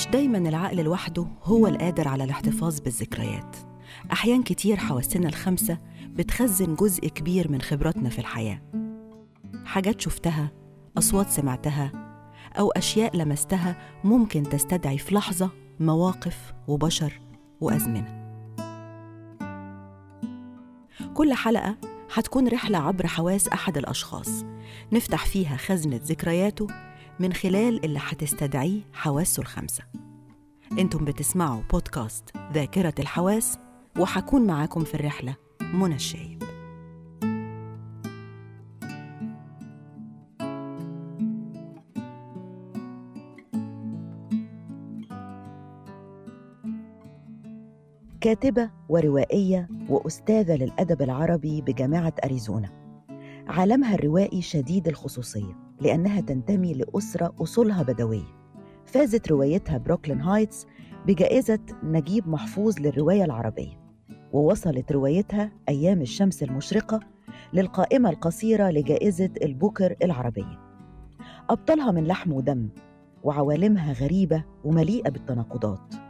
[0.00, 3.56] مش دايما العقل لوحده هو القادر على الاحتفاظ بالذكريات.
[4.12, 8.62] أحيان كتير حواسنا الخمسة بتخزن جزء كبير من خبراتنا في الحياة.
[9.64, 10.50] حاجات شفتها
[10.98, 11.92] أصوات سمعتها
[12.58, 15.50] أو أشياء لمستها ممكن تستدعي في لحظة
[15.80, 17.20] مواقف وبشر
[17.60, 18.19] وأزمنة.
[21.20, 21.76] كل حلقة
[22.14, 24.44] هتكون رحلة عبر حواس أحد الأشخاص.
[24.92, 26.66] نفتح فيها خزنة ذكرياته
[27.18, 29.84] من خلال اللي هتستدعيه حواسه الخمسة.
[30.78, 33.58] أنتم بتسمعوا بودكاست ذاكرة الحواس
[33.98, 36.49] وحكون معاكم في الرحلة منى الشايب.
[48.20, 52.68] كاتبة وروائية وأستاذة للأدب العربي بجامعة أريزونا.
[53.46, 58.24] عالمها الروائي شديد الخصوصية لأنها تنتمي لأسرة أصولها بدوية.
[58.84, 60.66] فازت روايتها بروكلين هايتس
[61.06, 63.80] بجائزة نجيب محفوظ للرواية العربية.
[64.32, 67.00] ووصلت روايتها أيام الشمس المشرقة
[67.52, 70.58] للقائمة القصيرة لجائزة البوكر العربية.
[71.50, 72.68] أبطالها من لحم ودم
[73.22, 76.09] وعوالمها غريبة ومليئة بالتناقضات.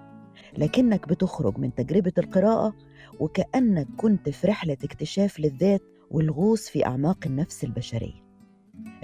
[0.59, 2.75] لكنك بتخرج من تجربة القراءة
[3.21, 8.25] وكأنك كنت في رحلة اكتشاف للذات والغوص في أعماق النفس البشرية.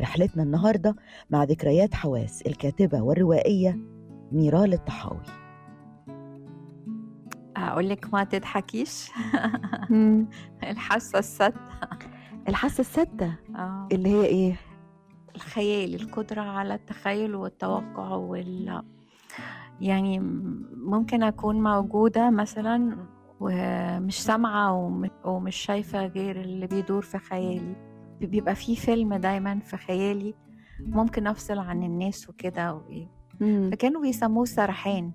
[0.00, 0.96] رحلتنا النهاردة
[1.30, 3.78] مع ذكريات حواس الكاتبة والروائية
[4.32, 5.22] ميرال الطحاوي.
[7.56, 9.10] أقول لك ما تضحكيش.
[10.70, 11.60] الحاسة الستة
[12.48, 13.88] الحاسة الستة آه.
[13.92, 14.56] اللي هي إيه؟
[15.36, 18.82] الخيال القدرة على التخيل والتوقع وال
[19.80, 20.18] يعني
[20.76, 22.96] ممكن أكون موجودة مثلا
[23.40, 27.76] ومش سامعة وم- ومش شايفة غير اللي بيدور في خيالي.
[28.20, 30.34] بيبقى في فيلم دايما في خيالي
[30.80, 33.06] ممكن أفصل عن الناس وكده وإيه.
[33.70, 35.12] فكانوا بيسموه سرحان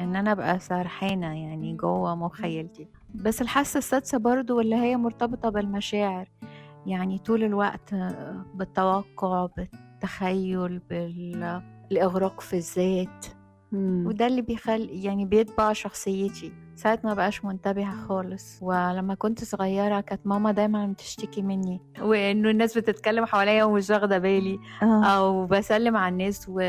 [0.00, 2.88] إن أنا أبقى سرحانة يعني جوه مخيلتي.
[3.14, 6.28] بس الحاسة السادسة برضو اللي هي مرتبطة بالمشاعر
[6.86, 7.94] يعني طول الوقت
[8.54, 13.26] بالتوقع بالتخيل بالاغراق في الذات.
[13.72, 14.06] مم.
[14.06, 20.26] وده اللي بيخلي يعني بيتبع شخصيتي ساعات ما بقاش منتبهة خالص ولما كنت صغيرة كانت
[20.26, 25.04] ماما دايما بتشتكي مني وإنه الناس بتتكلم حواليا ومش واخدة بالي آه.
[25.04, 26.60] أو بسلم على الناس و...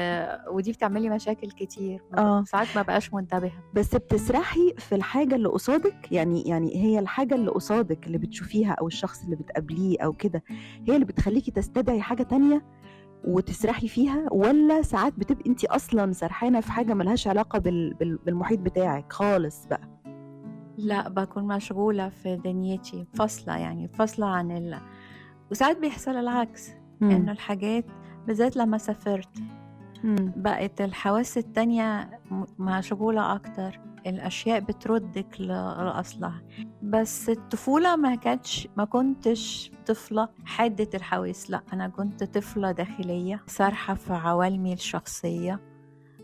[0.52, 2.44] ودي بتعملي مشاكل كتير آه.
[2.44, 7.52] ساعات ما بقاش منتبهة بس بتسرحي في الحاجة اللي قصادك يعني يعني هي الحاجة اللي
[7.52, 10.44] قصادك اللي بتشوفيها أو الشخص اللي بتقابليه أو كده
[10.88, 12.62] هي اللي بتخليكي تستدعي حاجة تانية
[13.24, 17.94] وتسرحي فيها ولا ساعات بتبقي انت أصلا سرحانة في حاجة ملهاش علاقة بال...
[17.94, 18.18] بال...
[18.26, 19.90] بالمحيط بتاعك خالص بقى؟
[20.78, 24.78] لا بكون مشغولة في دنيتي فاصلة يعني فاصلة عن ال...
[25.52, 26.70] وساعات بيحصل العكس
[27.02, 27.86] إنه الحاجات
[28.28, 29.30] بالذات لما سافرت
[30.04, 32.20] بقت الحواس التانية
[32.60, 33.80] مشغولة أكتر.
[34.08, 36.42] الأشياء بتردك لأصلها.
[36.82, 41.50] بس الطفولة ما كانتش ما كنتش طفلة حادة الحواس.
[41.50, 45.60] لأ أنا كنت طفلة داخلية سارحة في عوالمي الشخصية.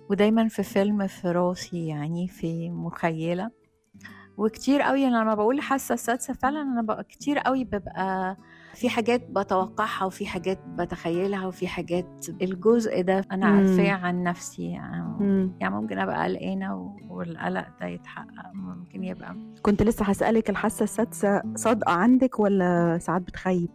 [0.10, 3.52] ودايما في فيلم في راسي يعني في مخيلة.
[4.38, 8.38] وكتير قوي أنا لما بقول حاسة السادسة فعلا أنا بقى كتير قوي ببقى
[8.74, 13.46] في حاجات بتوقعها وفي حاجات بتخيلها وفي حاجات الجزء ده أنا.
[13.46, 15.52] عارفاه عن نفسي يعني.
[15.60, 21.92] يعني ممكن أبقى قلقانة والقلق ده يتحقق ممكن يبقى كنت لسه هسألك الحاسة السادسة صادقة
[21.92, 23.70] عندك ولا ساعات بتخيب؟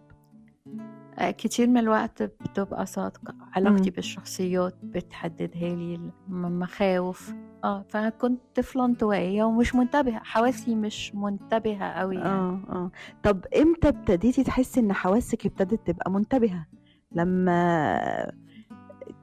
[1.19, 3.95] آه، كتير من الوقت بتبقى صادقة علاقتي مم.
[3.97, 12.17] بالشخصيات بتحددها لي المخاوف آه فانا كنت طفلة انطوائية ومش منتبهة حواسي مش منتبهة قوي
[12.17, 12.29] يعني.
[12.29, 12.91] آه آه
[13.23, 16.67] طب إمتى ابتديتي تحسي إن حواسك ابتدت تبقى منتبهة؟
[17.13, 18.33] لما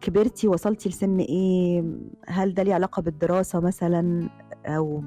[0.02, 1.84] كبرتي وصلتي لسن إيه؟
[2.28, 4.30] هل ده ليه علاقة بالدراسة مثلا
[4.66, 5.04] أو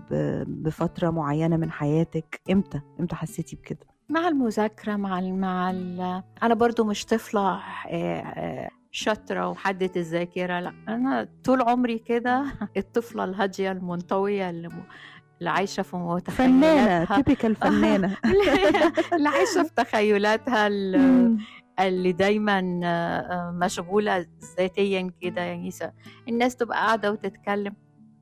[0.47, 6.55] بفترة معينة من حياتك؟ إمتى؟ إمتى حسيتي بكده؟ مع المذاكرة مع ال مع ال أنا
[6.55, 7.61] برضو مش طفلة آه،
[7.91, 12.45] آه، شاطرة وحدة الذاكرة لأ أنا طول عمري كده
[12.77, 14.69] الطفلة الهادية المنطوية اللي.
[15.39, 18.17] اللي عايشة في متخيلاتها تيبيكال فنانة
[19.15, 21.39] اللي عايشة في تخيلاتها اللي,
[22.13, 24.27] دايما آه، مشغولة
[24.59, 25.71] ذاتيا كده يعني
[26.29, 27.75] الناس تبقى قاعدة وتتكلم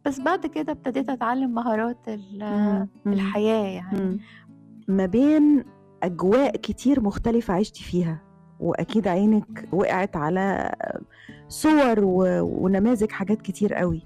[0.04, 2.88] بس بعد كده ابتديت أتعلم مهارات ال- مم.
[3.04, 3.12] مم.
[3.12, 4.20] الحياة يعني.
[4.88, 5.64] ما بين
[6.02, 8.22] أجواء كتير مختلفة عشتي فيها
[8.60, 10.74] وأكيد عينك وقعت على
[11.48, 12.00] صور.
[12.42, 14.02] ونماذج حاجات كتير قوي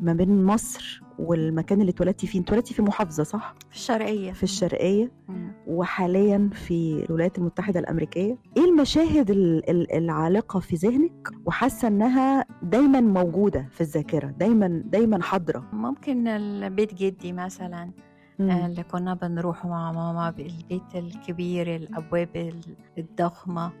[0.00, 5.12] ما بين مصر والمكان اللي اتولدتي فيه اتولدتي في محافظة صح في الشرقية في الشرقية
[5.28, 5.52] مم.
[5.66, 13.00] وحاليا في الولايات المتحدة الأمريكية إيه المشاهد ال- ال- العالقة في ذهنك وحاسة إنها دايما
[13.00, 17.90] موجودة في الذاكرة دايما دايما حاضرة ممكن البيت جدي مثلا.
[18.40, 23.72] اللي كنا بنروح مع ماما بالبيت الكبير الأبواب ال- الضخمة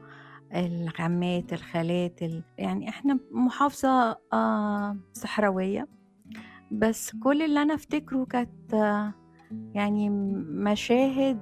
[0.54, 2.42] العمات الخالات ال...
[2.58, 5.88] يعني إحنا محافظة آه صحراوية.
[6.72, 9.14] بس كل اللي أنا أفتكره كانت آه
[9.74, 10.10] يعني
[10.50, 11.40] مشاهد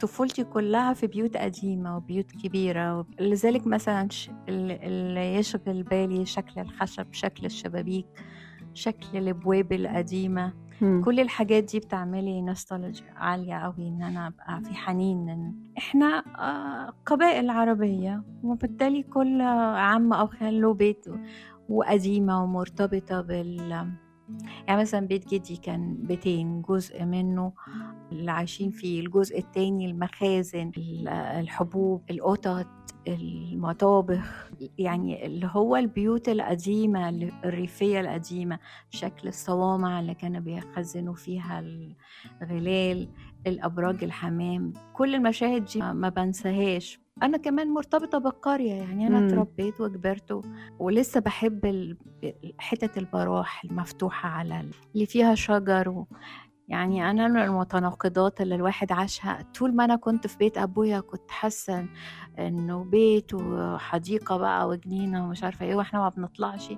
[0.00, 4.08] طفولتي كلها في بيوت قديمة وبيوت كبيرة لذلك مثلا
[4.48, 8.06] اللي يشغل بالي شكل الخشب شكل الشبابيك
[8.74, 10.52] شكل الأبواب القديمة.
[11.04, 16.92] كل الحاجات دي بتعملي نوستالجيا عالية قوي إن أنا أبقى في حنين إن إحنا آه،
[17.06, 19.40] قبائل عربية وبالتالي كل
[19.76, 21.06] عم أو خال له بيت
[21.68, 23.86] وقديمة ومرتبطة بال
[24.68, 27.52] يعني مثلا بيت جدي كان بيتين جزء منه
[28.12, 32.66] اللي عايشين فيه الجزء التاني المخازن ال- الحبوب القطط
[33.08, 37.08] المطابخ يعني اللي هو البيوت القديمة
[37.44, 38.58] الريفية القديمة
[38.90, 41.60] شكل الصوامع اللي كانوا بيخزنوا فيها
[42.42, 43.08] الغلال
[43.46, 47.00] الأبراج الحمام كل المشاهد دي ما بنساهاش.
[47.22, 49.26] أنا كمان مرتبطة بالقرية يعني أنا.
[49.26, 50.40] اتربيت وكبرت
[50.78, 51.94] ولسه بحب
[52.58, 56.06] حتة البراح المفتوحة على ال- اللي فيها شجر و
[56.68, 59.42] يعني أنا من المتناقضات اللي الواحد عاشها.
[59.58, 61.86] طول ما أنا كنت في بيت أبويا كنت حاسة
[62.38, 66.72] إنه بيت وحديقة بقى وجنينة ومش عارفة إيه وإحنا ما بنطلعش.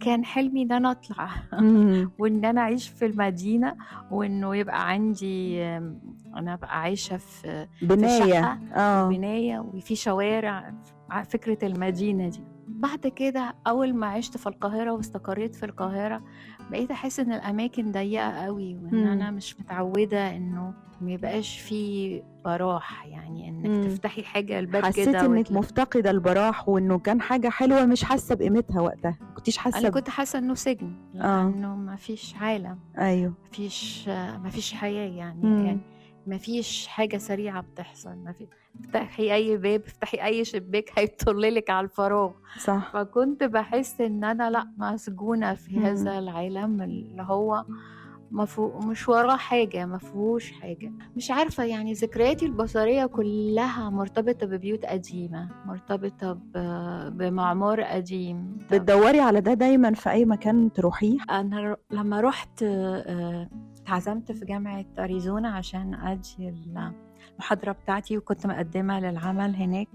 [0.00, 2.10] كان حلمي إن أنا أطلع مم.
[2.18, 3.76] وإن أنا أعيش في المدينة
[4.10, 5.64] وإنه يبقى عندي
[6.36, 8.18] أنا أبقى عايشة في بناية.
[8.42, 9.08] شقة آه.
[9.08, 10.74] بناية وفي شوارع
[11.28, 12.40] فكرة المدينة دي.
[12.74, 16.22] بعد كده أول ما عشت في القاهرة واستقريت في القاهرة
[16.70, 19.06] بقيت أحس إن الأماكن ضيقة قوي وإن.
[19.06, 23.84] أنا مش متعودة إنه ما يبقاش في براح يعني إنك مم.
[23.84, 28.34] تفتحي حاجة الباب حسيت كده إنك وتلا- مفتقدة البراح وإنه كان حاجة حلوة مش حاسة
[28.34, 31.42] بقيمتها وقتها ما كنتيش حاسة أنا كنت حاسة إنه سجن آه.
[31.76, 35.66] ما فيش عالم أيوه ما فيش ما فيش حياة يعني مم.
[35.66, 35.80] يعني
[36.26, 38.46] ما فيش حاجة سريعة بتحصل ما في
[38.80, 42.30] افتحي أي باب افتحي أي شباك هيطللك على الفراغ.
[42.58, 42.90] صح.
[42.92, 45.84] فكنت بحس إن أنا لأ مسجونة في مم.
[45.86, 47.64] هذا العالم اللي هو
[48.30, 50.92] مفهو مش وراه حاجة مفهوش حاجة.
[51.16, 58.58] مش عارفة يعني ذكرياتي البصرية كلها مرتبطة ببيوت قديمة مرتبطة ب- بمعمار قديم.
[58.72, 63.48] بتدوري على ده دايما في أي مكان تروحيه؟ أنا ر- لما رحت آه،
[63.82, 66.48] اتعزمت في جامعة أريزونا عشان ادي
[67.34, 69.88] المحاضرة بتاعتي وكنت مقدمة للعمل هناك.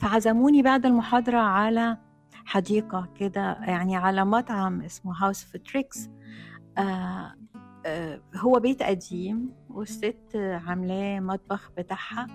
[0.00, 1.96] فعزموني بعد المحاضرة على
[2.44, 6.08] حديقة كده يعني على مطعم اسمه House of Tricks
[8.36, 10.36] هو بيت قديم والست
[10.66, 12.26] عاملاه مطبخ بتاعها.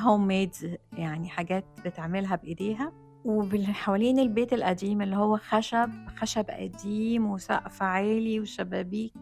[0.00, 2.92] هوم ميد يعني حاجات بتعملها بإيديها.
[3.24, 9.12] وحوالين البيت القديم اللي هو خشب خشب قديم وسقف عالي وشبابيك.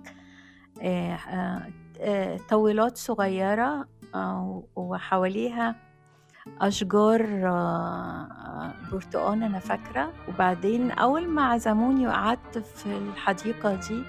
[0.82, 1.70] آه، آه،
[2.00, 3.62] آه، طاولات صغيرة.
[3.62, 3.87] آه،
[4.76, 5.74] وحواليها
[6.60, 10.12] أشجار آه، آه، برتقان أنا فاكرة.
[10.28, 14.02] وبعدين أول ما عزموني وقعدت في الحديقة دي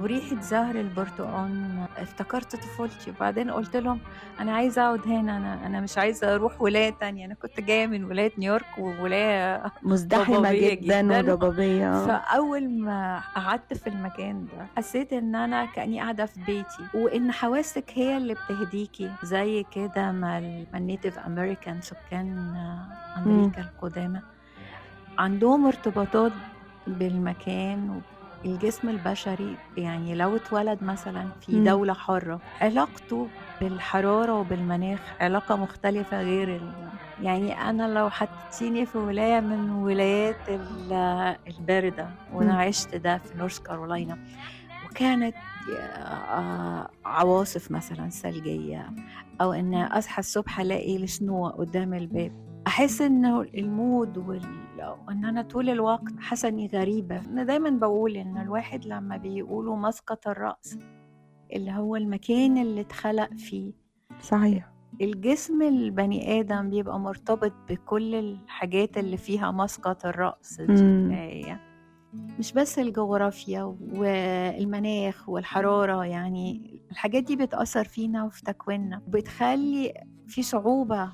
[0.00, 3.98] وريحة زهر البرتقان افتكرت طفولتي وبعدين قلت لهم
[4.40, 7.26] أنا عايزة أقعد هنا أنا أنا مش عايزة أروح ولاية تانية.
[7.26, 11.32] أنا كنت جاية من ولاية نيويورك وولاية مزدحمة ضبابية جدا, جداً.
[11.32, 12.06] وضبابيه آه.
[12.06, 17.90] فأول ما قعدت في المكان ده حسيت إن أنا كأني قاعدة في بيتي وإن حواسك
[17.94, 19.10] هي اللي بتهديكي.
[19.22, 24.20] زي كده ما ال- ما النيتيف أمريكان سكان آه، أمريكا القدامى
[25.18, 26.32] عندهم ارتباطات
[26.86, 28.00] بالمكان
[28.44, 31.64] الجسم البشري يعني لو اتولد مثلا في.
[31.64, 33.28] دولة حارة علاقته
[33.60, 36.72] بالحرارة وبالمناخ علاقة مختلفة غير ال...
[37.22, 42.54] يعني أنا لو حطيتيني في ولاية من ولايات ال- الباردة وأنا.
[42.58, 44.18] عشت ده في نورث كارولاينا
[44.90, 45.34] وكانت
[45.78, 48.90] آه، عواصف مثلا ثلجية
[49.40, 52.32] أو إن أصحى الصبح ألاقي السنو قدام الباب
[52.66, 54.42] أحس إنه المود وال...
[55.08, 57.20] وإن أنا طول الوقت حاسة إني غريبة.
[57.20, 60.78] أنا دايما بقول إن الواحد لما بيقولوا مسقط الرأس
[61.52, 63.72] اللي هو المكان اللي اتخلق فيه.
[64.20, 64.70] صحيح.
[65.00, 71.14] الجسم البني آدم بيبقى مرتبط بكل الحاجات اللي فيها مسقط الرأس دي.
[71.14, 71.58] هي
[72.38, 73.62] مش بس الجغرافيا
[73.94, 79.02] والمناخ والحرارة يعني الحاجات دي بتأثر فينا وفي تكويننا.
[79.08, 79.94] بتخلي
[80.26, 81.12] في صعوبة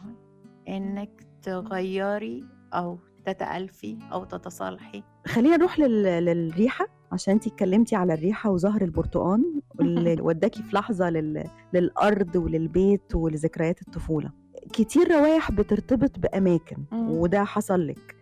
[0.69, 2.45] إنك تغيري
[2.75, 6.03] أو تتألفي أو تتصالحي؟ خلينا نروح لل...
[6.03, 11.45] للريحة عشان انت اتكلمتي على الريحة وزهر البرتقال اللي وداكي في لحظة لل...
[11.75, 14.31] للأرض وللبيت ولذكريات الطفولة.
[14.73, 16.77] كتير روايح بترتبط بأماكن.
[16.93, 18.17] وده حصل لك.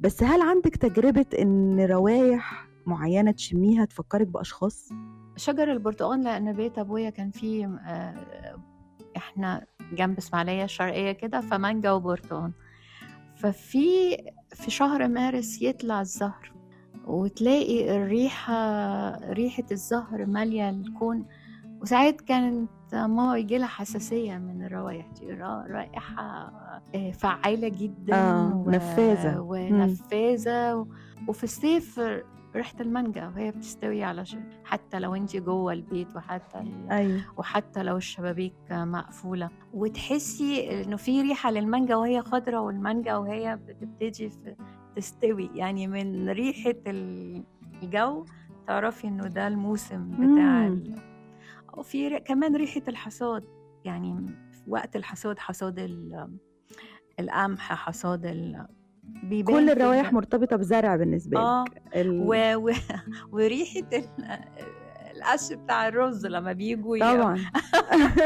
[0.00, 4.88] بس هل عندك تجربة إن روايح معينة تشميها تفكرك بأشخاص؟
[5.36, 8.14] شجر البرتقال لأن بيت أبويا كان فيه آه،
[9.16, 12.52] إحنا جنب اسماعيلية الشرقية كده فمانجا وبرتقال
[13.36, 14.16] ففي
[14.54, 16.52] في شهر مارس يطلع الزهر
[17.06, 21.26] وتلاقي الريحة ريحة الزهر مالية الكون.
[21.82, 26.52] وساعات كانت ماما يجي لها حساسية من الروايح دي را- رائحة
[26.94, 29.40] آه، فعالة جدا آه، نفاذة.
[29.40, 30.86] ونفاذة و-
[31.28, 32.00] وفي الصيف
[32.56, 34.36] ريحة المانجا وهي بتستوي على ش...
[34.64, 36.90] حتى لو انت جوه البيت وحتى ال...
[36.90, 37.20] أيوه.
[37.36, 39.50] وحتى لو الشبابيك مقفولة.
[39.72, 44.56] وتحسي إنه في ريحة للمانجا وهي خضرة والمانجا وهي بتبتدي في
[44.96, 45.50] تستوي.
[45.54, 47.44] يعني من ريحة ال-
[47.82, 48.24] الجو
[48.66, 50.66] تعرفي إنه ده الموسم بتاع.
[50.66, 50.96] ال...
[51.74, 53.44] وفي ر- كمان ريحة الحصاد.
[53.84, 54.26] يعني
[54.68, 56.28] وقت الحصاد حصاد ال...
[57.20, 58.66] القمح حصاد ال...
[59.22, 61.64] بيبان كل الج- مرتبطة بزرع بالنسبة آه.
[61.64, 62.20] لك ال...
[62.20, 62.34] و...
[62.56, 62.72] و...
[63.32, 64.04] وريحة ال...
[65.16, 67.38] القش بتاع الرز لما بيجوا طبعا.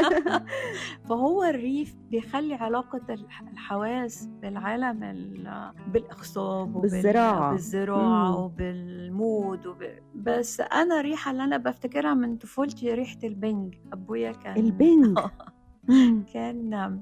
[1.09, 7.51] فهو الريف بيخلي علاقة الح- الحواس بالعالم ال- بالإخصاب بالزراعة.
[7.51, 8.43] بالزراعة مم.
[8.43, 9.83] وبالمود وب...
[10.15, 13.75] بس أنا الريحة اللي أنا بفتكرها من طفولتي ريحة البنج.
[13.93, 15.19] أبويا كان البنج.
[16.33, 16.99] كان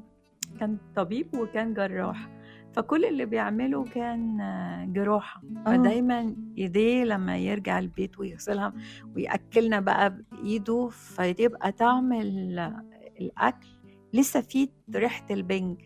[0.59, 2.29] كان طبيب وكان جراح.
[2.75, 4.37] فكل اللي بيعمله كان
[4.95, 5.69] جراحة آه.
[5.71, 8.73] فدايما إيديه لما يرجع البيت ويغسلها
[9.15, 12.73] ويأكلنا بقى بإيده فيبقى طعم ال-
[13.21, 13.67] الأكل
[14.13, 15.77] لسه فيه ريحة البنج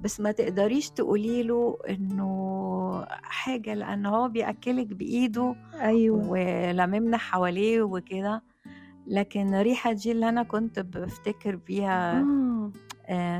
[0.00, 8.42] بس ما تقدريش تقولي له إنه حاجة لأن هو بيأكلك بإيده أيوه ولممنا حواليه وكده
[9.06, 12.20] لكن الريحة دي اللي أنا كنت بفتكر بيها.
[12.20, 12.24] آه،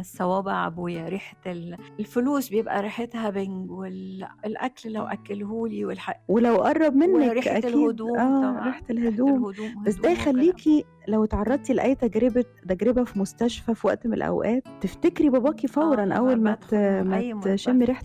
[0.02, 6.20] صوابع أبويا ريحة ال- الفلوس بيبقى ريحتها بنج والأكل لو أكلهولي والح...
[6.28, 8.64] ولو قرب منك أكيد الهدوم آه طبعاً.
[8.66, 10.10] ريحة الهدوم الهدوم بس ده.
[10.10, 16.14] يخليكي لو تعرضتي لأي تجربه تجربة في مستشفى في وقت من الأوقات تفتكري باباكي فورا
[16.14, 16.56] آه، أول ما
[17.02, 18.02] ما تشمي ريحة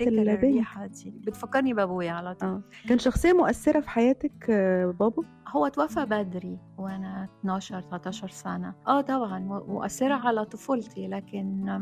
[0.85, 1.11] دي.
[1.11, 2.49] بتفكرني بأبويا على طول.
[2.49, 2.61] آه.
[2.89, 8.73] كان شخصية مؤثرة في حياتك آه، بابا؟ هو توفى بدري وأنا 12 13 سنة.
[8.87, 11.79] آه طبعا مؤ- مؤثرة على طفولتي لكن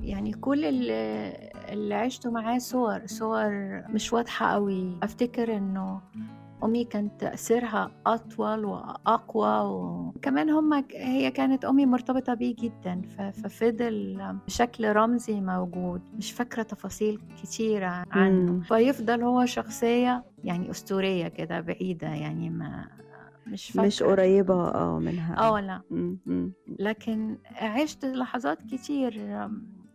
[0.00, 1.32] يعني كل اللي,
[1.68, 3.50] اللي عشته معاه صور صور
[3.88, 4.98] مش واضحة قوي.
[5.02, 6.00] أفتكر إنه
[6.64, 14.92] أمي كان تأثيرها أطول وأقوى وكمان هم هي كانت أمي مرتبطة بيه جدا ففضل بشكل
[14.92, 16.00] رمزي موجود.
[16.16, 18.60] مش فاكرة تفاصيل كتيرة عنه.
[18.62, 22.88] فيفضل هو شخصية يعني أسطورية كده بعيدة يعني ما
[23.46, 23.86] مش فاكرة.
[23.86, 25.38] مش قريبة آه منها.
[25.38, 25.82] آه لا.
[26.78, 29.12] لكن عشت لحظات كتير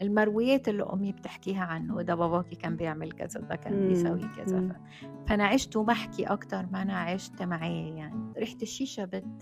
[0.01, 4.59] المرويات اللي أمي بتحكيها عنه ده باباكي كان بيعمل كذا ده كان بيسوي كذا.
[4.69, 9.41] ف- فأنا عشت وبحكي أكتر ما أنا عشت معاه يعني ريحة الشيشة بت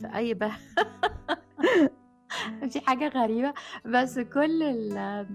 [0.00, 0.52] في أي بقى
[2.72, 3.52] دي حاجة غريبة
[3.86, 5.26] بس كل ال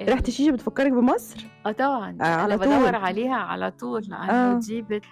[0.00, 2.94] ريحة الشيشة بتفكرك بمصر آه طبعا آه، على أنا بدور طول.
[2.94, 4.58] عليها على طول لأنه آه.
[4.58, 5.02] دي بت...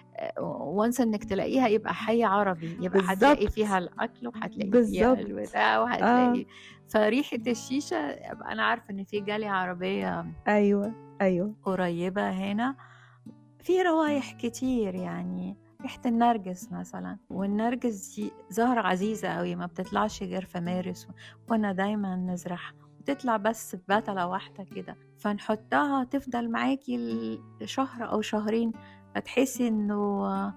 [0.41, 3.01] وانس إنك تلاقيها يبقى حي عربي يبقى.
[3.07, 5.13] هتلاقي فيها الأكل وهتلاقي فيها.
[5.13, 6.47] البتاع وهتلاقي
[6.91, 7.97] فريحة الشيشة
[8.51, 11.55] أنا عارفة إن في جاليه عربية أيوه أيوه.
[11.63, 12.77] قريبة هنا.
[13.59, 17.19] في روايح كتير يعني ريحة النرجس مثلا.
[17.31, 21.09] والنرجس دي زهرة عزيزة قوي ما بتطلعش غير في مارس
[21.49, 22.73] كنا دايما نزرعها.
[23.01, 24.97] بتطلع بس في بتلة واحدة كده.
[25.19, 28.73] فنحطها تفضل معاكي شهر أو شهرين
[29.15, 30.53] فتحسي إنه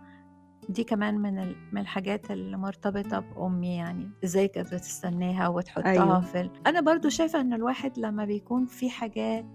[0.69, 6.21] دي كمان من من الحاجات اللي مرتبطة بأمي يعني إزاي كانت بتستناها وتحطها أيوة.
[6.21, 6.49] في ال...
[6.67, 9.45] أنا برضو شايفة إن الواحد لما بيكون في حاجات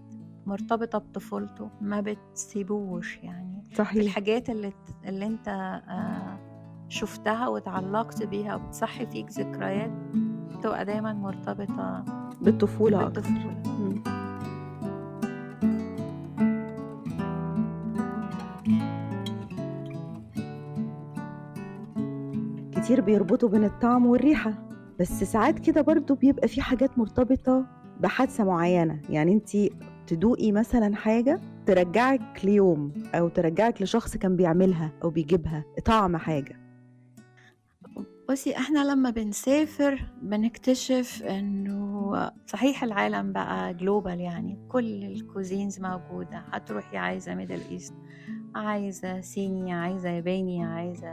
[0.47, 4.73] مرتبطة بطفولته ما بتسيبوش يعني صحيح الحاجات اللي
[5.05, 5.49] اللي أنت
[5.89, 6.39] آه،
[6.89, 9.93] شفتها وتعلقت بيها وبتصحي فيك ذكريات
[10.63, 12.05] تبقى دايما مرتبطة
[12.41, 14.18] بالطفولة بالطفولة مم.
[22.79, 24.55] كتير بيربطوا بين الطعم والريحة
[25.01, 27.67] بس ساعات كده برضو بيبقى في حاجات مرتبطة
[28.01, 29.01] بحادثة معينة.
[29.11, 29.71] يعني انتي
[30.07, 36.57] تدوقي مثلا حاجة ترجعك ليوم أو ترجعك لشخص كان بيعملها أو بيجيبها طعم حاجة.
[38.31, 42.13] بصي إحنا لما بنسافر بنكتشف إنه
[42.47, 44.59] صحيح العالم بقى global يعني.
[44.69, 46.45] كل ال cuisines موجودة.
[46.53, 47.95] هتروحي عايزة Middle East
[48.55, 51.09] عايزة صيني عايزة ياباني عايزة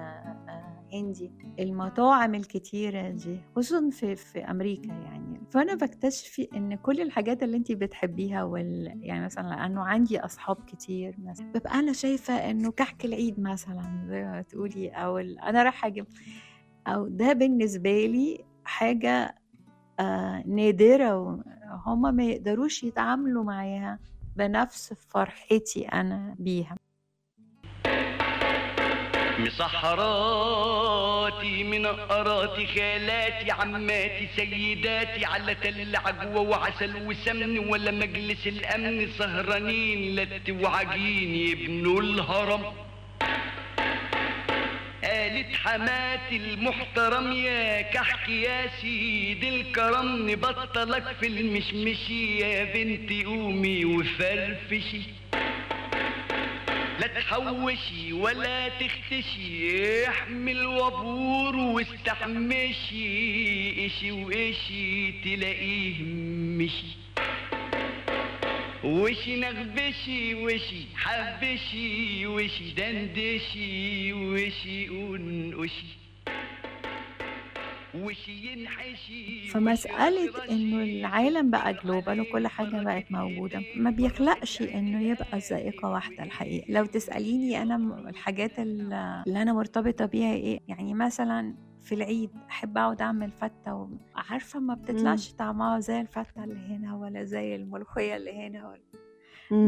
[0.96, 5.42] الهندي المطاعم الكتيرة دي خصوصا في, في أمريكا يعني.
[5.52, 9.00] فأنا بكتشف إن كل الحاجات اللي أنت بتحبيها وال...
[9.02, 14.24] يعني مثلا لأنه عندي أصحاب كتير مثلا ببقى أنا شايفة إنه كحك العيد مثلا زي
[14.24, 15.40] ما تقولي أو ال...
[15.40, 16.06] أنا رايحة أجيب.
[16.88, 19.36] أو ده بالنسبة لي حاجة
[20.00, 24.00] آه نادرة وهما ما يقدروش يتعاملوا معاها
[24.36, 26.76] بنفس فرحتي أنا بيها.
[29.40, 30.84] مسحراتي
[31.64, 41.36] منقراتي خالاتي عماتي سيداتي على تل عجوة وعسل وسمن ولا مجلس الأمن سهرانين لت وعجين
[41.36, 42.74] يبنوا الهرم.
[45.04, 55.02] قالت حماتي المحترم يا كحك يا سيد الكرم نبطلك في المشمشي يا بنتي قومي وفرفشي.
[57.00, 63.06] لا تحوشي ولا تختشي احمل وبور واستحمشي
[63.86, 66.04] اشي واشي تلاقيه
[66.60, 66.96] مشي.
[68.84, 76.05] وشي نغبشي وشي حبشي وشي دندشي وشي ينحشي
[79.52, 86.24] فمسألة إنه العالم بقى جلوبال وكل حاجة بقت موجودة ما بيخلقش إنه يبقى ذائقة واحدة
[86.24, 86.66] الحقيقة.
[86.74, 87.76] لو تسأليني أنا
[88.10, 94.60] الحاجات اللي أنا مرتبطة بيها إيه يعني مثلا في العيد أحب أقعد أعمل فتة وعارفة
[94.60, 98.82] ما بتطلعش طعمها زي الفتة اللي هنا ولا زي الملوخية اللي هنا ولا.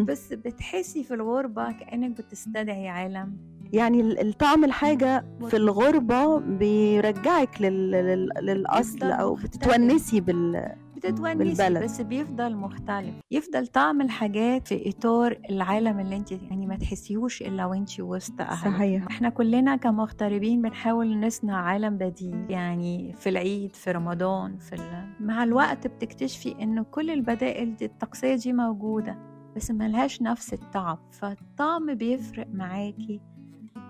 [0.04, 3.38] بس بتحسي في الغربة كأنك بتستدعي عالم.
[3.74, 7.92] يعني ال- الطعم الحاجة في الغربة بيرجعك لل...
[7.92, 8.30] لل...
[8.42, 9.34] للأصل أو.
[9.36, 10.74] بتتونسي بال...
[10.96, 11.84] بتتونسي بالبلد.
[11.84, 13.16] بس بيفضل مختلف.
[13.32, 18.76] يفضل طعم الحاجات في إطار العالم اللي انت يعني ما تحسيهوش إلا وانت وسط أهلك.
[18.76, 19.06] صحيح.
[19.08, 22.46] إحنا كلنا كمغتربين بنحاول نصنع عالم بديل.
[22.50, 25.10] يعني في العيد في رمضان في ال...
[25.20, 29.18] مع الوقت بتكتشفي انه كل البدائل دي الطقسية دي موجودة
[29.56, 30.98] بس ملهاش نفس الطعم.
[31.12, 33.22] فالطعم بيفرق معاكي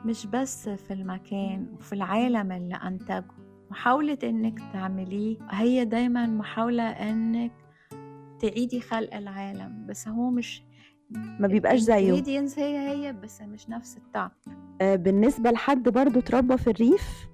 [0.06, 3.26] مش بس في المكان وفي العالم اللي أنتجه.
[3.72, 7.52] محاولة إنك تعمليه هي دايما محاولة إنك
[8.40, 10.64] تعيدي خلق العالم بس هو مش
[11.40, 12.24] ما بيبقاش زيه.
[12.58, 14.30] هي هي بس مش نفس الطعم.
[14.82, 17.28] آه، بالنسبة لحد برضو اتربى في الريف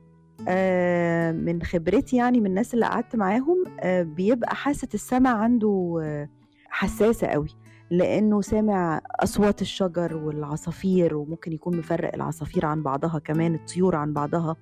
[0.48, 6.30] آه، من خبرتي يعني من الناس اللي قعدت معاهم آه، بيبقى حاسة السمع عنده آه،
[6.70, 7.50] حساسة قوي.
[7.91, 14.56] لأنه سامع أصوات الشجر والعصافير وممكن يكون مفرق العصافير عن بعضها كمان الطيور عن بعضها.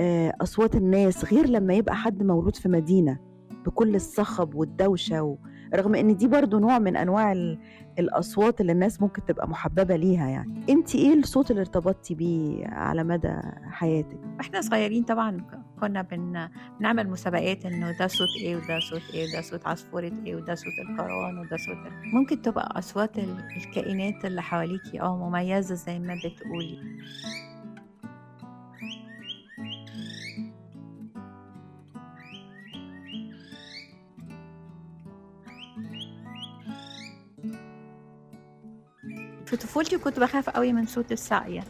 [0.00, 3.18] آه، أصوات الناس غير لما يبقى حد مولود في مدينة
[3.66, 5.36] بكل الصخب والدوشة و...
[5.74, 7.58] رغم إن دي برضو نوع من أنواع ال...
[7.98, 10.64] الأصوات اللي الناس ممكن تبقى محببة ليها يعني.
[10.68, 13.32] أنت إيه الصوت اللي ارتبطتي بيه على مدى
[13.70, 15.44] حياتك؟ وإحنا صغيرين طبعا
[15.80, 16.48] كنا بن...
[16.80, 20.72] بنعمل مسابقات إنه ده صوت إيه وده صوت إيه وده صوت عصفورة إيه وده صوت
[20.90, 23.36] الكروان وده صوت ال- ممكن تبقى أصوات ال...
[23.56, 26.78] الكائنات اللي حواليكي آه مميزة زي ما بتقولي.
[39.46, 41.64] في طفولتي كنت بخاف قوي من صوت الساقية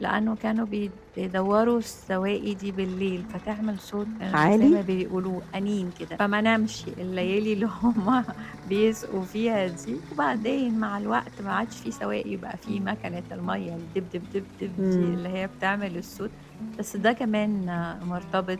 [0.00, 6.16] لأنه كانوا بي- بيدوروا السواقي دي بالليل فتعمل صوت عالي؟ زي ما بيقولوا أنين كده.
[6.16, 8.24] فما نمشي الليالي اللي هم
[8.68, 9.96] بيسقوا فيها دي.
[10.12, 14.76] وبعدين مع الوقت ما عادش في سواقي يبقى في مكنة المية الدب دب دب دب
[14.90, 14.96] دي.
[14.96, 16.30] اللي هي بتعمل الصوت.
[16.78, 17.66] بس ده كمان
[18.06, 18.58] مرتبط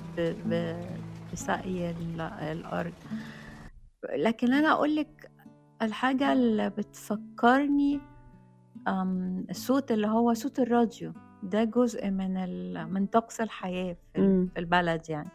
[1.32, 2.92] بسقي ال- الأرض.
[4.16, 5.30] لكن أنا أقولك
[5.82, 8.00] الحاجة اللي بتفكرني
[9.50, 12.92] الصوت اللي هو صوت الراديو ده جزء من ال...
[12.92, 14.20] من طقس الحياة في.
[14.54, 15.28] في البلد يعني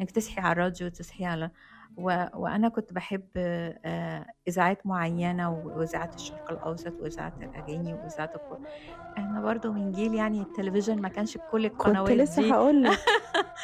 [0.00, 1.50] إنك تصحي على الراديو تصحي على
[1.96, 2.24] و...
[2.34, 8.64] وأنا كنت بحب آه، إذاعات معينة وإذاعة الشرق الأوسط وإذاعة الأغاني وإذاعة الكل
[9.18, 12.52] إحنا برضو من جيل يعني التلفزيون ما كانش كل كنت القنوات لسه دي.
[12.52, 12.98] هقول لك.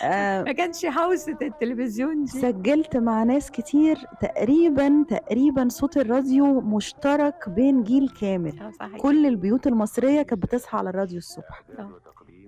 [0.04, 2.30] آه ما كانش حوسه التلفزيون دي.
[2.30, 8.60] سجلت مع ناس كتير تقريبا تقريبا صوت الراديو مشترك بين جيل كامل.
[8.60, 8.96] آه، صحيح.
[8.96, 11.62] كل البيوت المصرية كانت بتصحى على الراديو الصبح.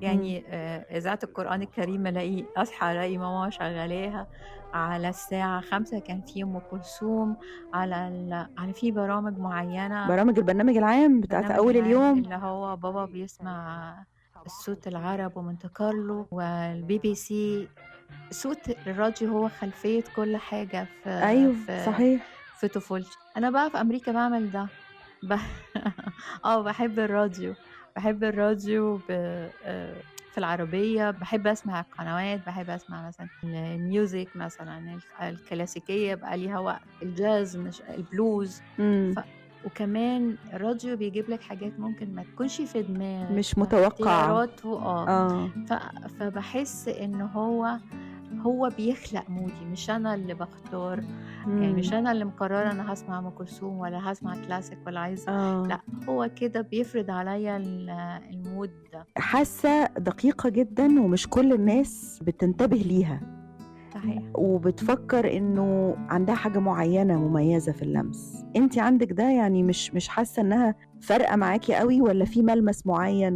[0.00, 0.44] يعني
[0.96, 4.26] إذاعة القرآن الكريم ألاقي أصحى ألاقي ماما شغلاها.
[4.74, 7.36] على الساعة خمسة كان في أم كلثوم
[7.74, 8.46] على ال...
[8.58, 10.08] على في برامج معينة.
[10.08, 12.18] برامج البرنامج العام بتاعت برنامج أول العام اليوم.
[12.18, 13.94] اللي هو بابا بيسمع
[14.46, 17.68] الصوت العرب ومونت كارلو والبي بي سي.
[18.30, 22.26] صوت الراديو هو خلفية كل حاجة في أيوه في صحيح.
[22.60, 23.16] في طفولتي.
[23.36, 24.66] أنا بقى في أمريكا بعمل ده.
[25.28, 25.36] ب...
[26.44, 27.54] آه بحب الراديو.
[27.96, 29.12] بحب الراديو ب...
[30.34, 36.58] آه، في العربية بحب أسمع القنوات بحب أسمع مثلا ال music مثلا الكلاسيكية بقى ليها
[36.58, 39.14] وقت الجاز مش البلوز مم.
[39.16, 39.24] ف-
[39.64, 43.86] وكمان الراديو بيجيب لك حاجات ممكن ما تكونش في دماغك مش متوقعة.
[43.88, 47.78] اختيارات و- آه آه ف- فبحس إن هو
[48.46, 51.04] هو بيخلق mood ي مش أنا اللي بختار
[51.46, 51.94] يعني مش مم.
[51.98, 55.32] أنا اللي مقررة أنا هسمع أم كلثوم ولا هسمع كلاسيك ولا عايزة.
[55.32, 55.66] آه.
[55.66, 57.90] لأ هو كده بيفرض عليا ال-
[58.30, 59.06] المود ده.
[59.16, 63.20] حاسة دقيقة جدا ومش كل الناس بتنتبه ليها.
[63.94, 64.22] صحيح.
[64.34, 68.44] وبتفكر إنه عندها حاجة معينة مميزة في اللمس.
[68.56, 73.34] انت عندك ده يعني مش مش حاسة إنها فارقة معاكي قوي ولا في ملمس معين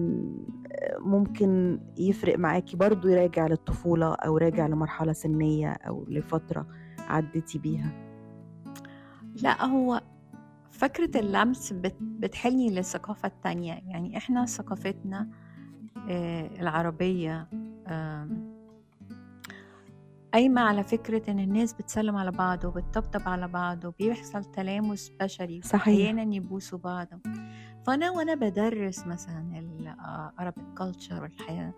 [0.72, 6.66] آه، ممكن يفرق معاكي برضو يراجع للطفولة أو راجع لمرحلة سنية أو لفترة
[7.08, 7.92] عديتي بيها؟
[9.42, 10.00] لا هو
[10.70, 15.28] فكرة اللمس بت- بتحلني للثقافة التانية يعني إحنا ثقافتنا
[16.10, 17.48] آه، العربية
[20.34, 25.82] قايمة على فكرة إن الناس بتسلم على بعض وبتطبطب على بعض وبيحصل تلامس بشري صحيح.
[25.82, 27.08] أحيانا يبوسوا بعض.
[27.86, 31.74] فأنا وأنا بدرس مثلا العربي كلتشر والحياة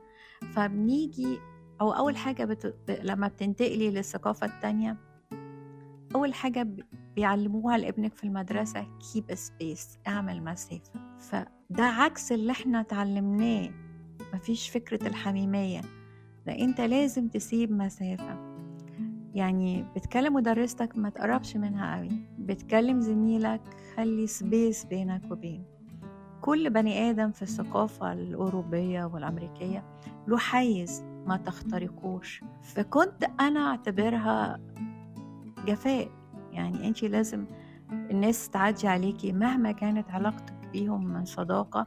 [0.52, 1.38] فبنيجي
[1.80, 2.66] أو أول حاجة بت...
[2.66, 2.90] ب...
[3.02, 4.96] لما بتنتقلي للثقافة التانية
[6.14, 6.68] أول حاجة
[7.16, 10.80] بيعلموها لابنك في المدرسة keep a space اعمل مسافة.
[11.18, 13.70] فده عكس اللي إحنا اتعلمناه.
[14.34, 15.80] مفيش فكرة الحميمية.
[16.48, 18.50] انت لازم تسيب مسافة.
[19.35, 22.09] يعني بتكلم مدرستك ما تقربش منها قوي.
[22.38, 23.61] بتكلم زميلك
[23.96, 25.64] خلي سبيس بينك وبينه.
[26.40, 29.85] كل بني آدم في الثقافة الأوروبية والأمريكية
[30.29, 32.44] له حيز ما تخترقوش.
[32.62, 34.61] فكنت أنا أعتبرها
[35.66, 36.09] جفاء.
[36.53, 37.44] يعني أنت لازم
[37.92, 41.87] الناس تعدي عليكي مهما كانت علاقتك بيهم من صداقة.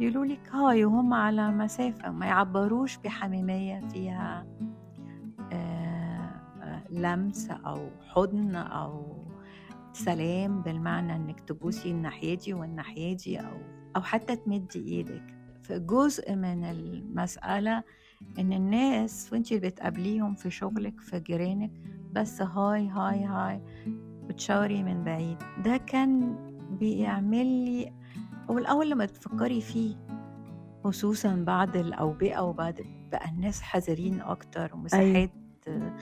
[0.00, 4.46] يقولوا لك هاي وهم على مسافة ما يعبروش بحميمية فيها
[5.52, 6.30] آه،
[6.62, 9.24] آه، لمس أو حضن أو
[9.92, 13.56] سلام بالمعنى إنك تبوسي الناحية دي والناحية دي أو
[13.96, 15.34] أو حتى تمدي إيدك.
[15.62, 17.82] فجزء من المسألة
[18.38, 21.70] إن الناس وإنتي بتقابليهم في شغلك في جيرانك
[22.12, 23.60] بس هاي هاي هاي
[24.28, 25.36] بتشاوري من بعيد.
[25.64, 26.36] ده كان
[26.80, 27.92] بيعمل لي
[28.50, 29.96] هو الأول لما تفكري فيه
[30.84, 32.80] خصوصا بعد الأوبئة وبعد
[33.12, 35.30] بقى الناس حذرين أكتر ومساحات
[35.68, 35.96] آه،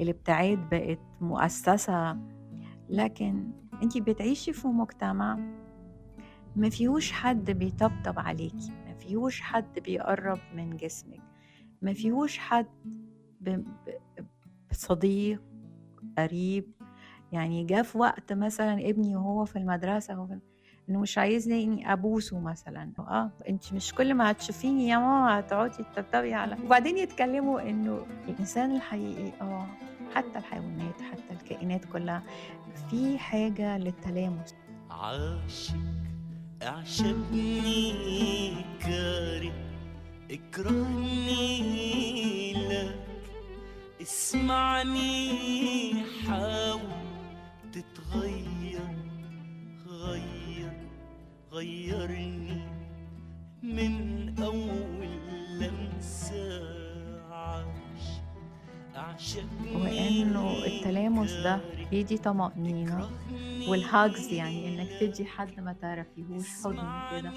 [0.00, 2.18] الابتعاد بقت مؤسسة.
[2.88, 3.50] لكن
[3.82, 5.38] انتي بتعيشي في مجتمع
[6.56, 11.22] ما فيهوش حد بيطبطب عليكي ما فيهوش حد بيقرب من جسمك
[11.82, 12.66] ما فيهوش حد
[13.40, 13.64] ب-
[14.72, 15.42] صديق
[16.18, 16.72] قريب.
[17.32, 20.32] يعني جاء في وقت مثلا ابني وهو في المدرسة هو في
[20.88, 22.92] انه مش عايزني اني ابوسه مثلا.
[22.98, 26.56] آه انت مش كل ما هتشوفيني يا ماما هتقعدي تطبطبي على.
[26.64, 29.66] وبعدين يتكلموا انه الإنسان الحقيقي آه
[30.14, 32.22] حتى الحيوانات حتى الكائنات كلها
[32.90, 34.54] في حاجة للتلامس.
[34.90, 35.74] عاشق
[36.62, 37.94] اعشقني
[38.80, 39.52] كاره.
[40.30, 41.72] اكرهني
[42.68, 42.98] لك
[44.02, 45.28] اسمعني
[46.26, 46.80] حاول
[47.72, 48.47] تتغير.
[51.62, 52.60] غيرني
[53.62, 55.08] من أول
[55.60, 56.60] لمسة
[57.30, 59.24] عاش
[59.74, 63.08] وانه التلامس ده بيدي طمأنينة
[63.68, 66.76] وال hugs يعني إنك تدي حد ما تعرفيهوش حضن
[67.10, 67.32] كده.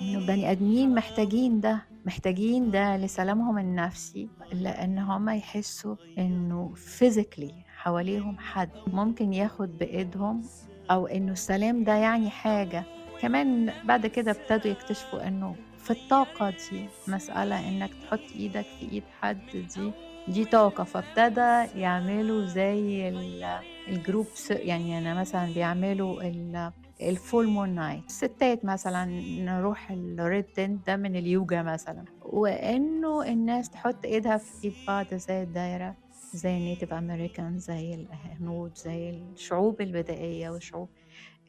[0.00, 8.38] إنه بني آدمين محتاجين ده محتاجين ده لسلامهم النفسي لأن هم يحسوا إنه physically حواليهم
[8.38, 10.42] حد ممكن ياخد بإيدهم
[10.90, 12.84] أو إنه السلام ده يعني حاجة.
[13.22, 19.02] كمان بعد كده ابتدوا يكتشفوا إنه في الطاقة دي مسألة إنك تحط إيدك في إيد
[19.20, 19.92] حد دي
[20.28, 20.84] دي طاقة.
[20.84, 28.10] فابتدى يعملوا زي ال- ال group يعني أنا مثلا بيعملوا ال- ال full moon night
[28.10, 29.04] ستات مثلا
[29.44, 32.04] نروح ال red tent ده من اليوجا مثلا.
[32.22, 35.94] وإنه الناس تحط إيدها في إيد بعض زي الدايرة
[36.34, 40.88] زي ال Native American زي الهنود زي الشعوب البدائية والشعوب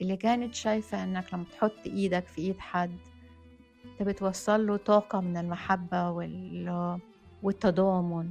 [0.04, 2.98] اللي كانت شايفة إنك لما تحط إيدك في إيد حد
[3.86, 7.00] انت بتوصل له طاقة من المحبة وال
[7.44, 8.30] والتضامن.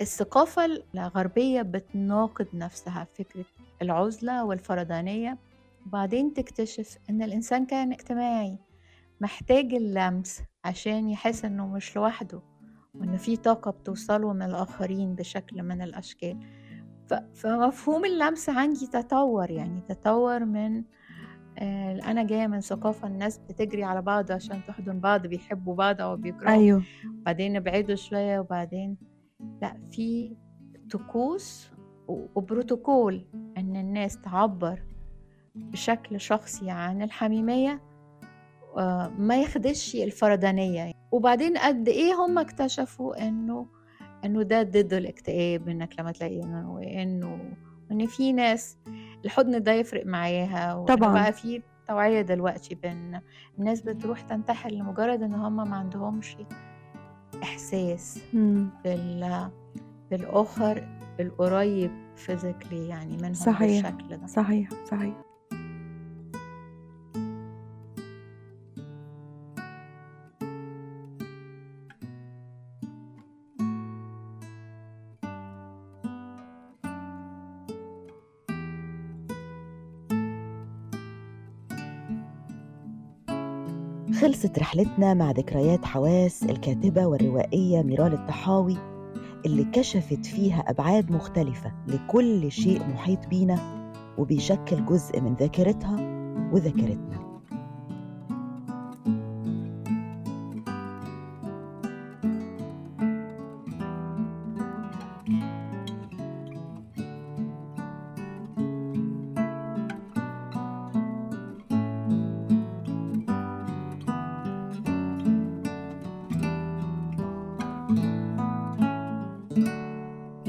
[0.00, 3.44] الثقافة الغربية بتناقض نفسها فكرة
[3.82, 5.38] العزلة والفردانية
[5.86, 8.58] وبعدين تكتشف إن الإنسان كائن اجتماعي
[9.20, 12.40] محتاج اللمس عشان يحس إنه مش لوحده
[12.94, 16.38] وإن في طاقة بتوصله من الآخرين بشكل من الأشكال.
[17.34, 20.84] فمفهوم اللمس عندي تطور يعني تطور من
[21.58, 26.16] آه، أنا جاية من ثقافة الناس بتجري على بعض عشان تحضن بعض بيحبوا بعض أو
[26.16, 26.54] بيكرهوا.
[26.54, 26.82] أيوه.
[27.04, 28.96] بعدين نبعده شوية وبعدين
[29.62, 30.36] لأ في
[30.90, 31.70] طقوس
[32.08, 33.24] وبروتوكول
[33.58, 34.82] إن الناس تعبر
[35.54, 37.80] بشكل شخصي عن الحميمية
[38.76, 43.66] آه، ما يخدش الفردانية وبعدين قد إيه هم اكتشفوا إنه
[44.24, 46.42] إنه ده ضد الاكتئاب إنك لما تلاقي
[47.02, 47.40] إنه
[47.92, 48.78] إن في ناس
[49.24, 51.12] الحضن ده يفرق معاها طبعاً.
[51.12, 53.20] بقى في توعية دلوقتي بين
[53.58, 56.36] الناس بتروح تنتحر لمجرد إن هم ما عندهمش
[57.42, 58.68] إحساس مم.
[58.84, 59.50] بال
[60.10, 60.88] بالآخر
[61.20, 63.88] القريب فيزيكلي يعني منهم صحيح.
[63.90, 65.14] بالشكل ده صحيح صحيح
[84.32, 88.76] خلصت رحلتنا مع ذكريات حواس الكاتبة والروائية ميرال الطحاوي
[89.46, 93.58] اللي كشفت فيها أبعاد مختلفة لكل شيء محيط بينا
[94.18, 95.96] وبيشكل جزء من ذاكرتها
[96.52, 97.31] وذاكرتنا.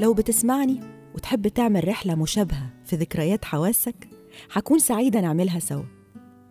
[0.04, 0.80] لو بتسمعني
[1.14, 4.08] وتحب تعمل رحلة مشابهة في ذكريات حواسك
[4.50, 5.82] حكون سعيدة نعملها سوا.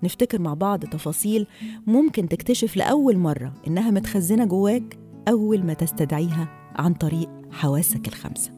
[0.04, 1.48] نفتكر مع بعض تفاصيل
[1.88, 8.52] ممكن تكتشف لأول مرة إنها متخزنة جواك أول ما تستدعيها عن طريق حواسك الخمسة.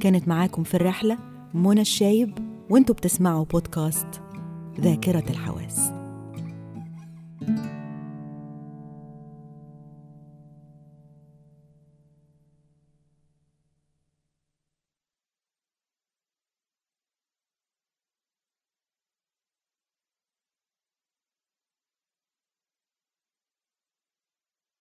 [0.00, 1.18] كانت معاكم في الرحلة
[1.54, 2.38] منى الشايب
[2.70, 4.20] وانتوا بتسمعوا بودكاست
[4.80, 6.03] ذاكرة الحواس.